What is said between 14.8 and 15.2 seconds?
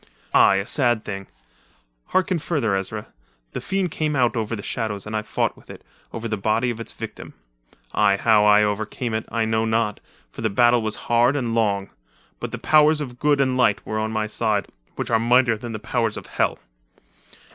which are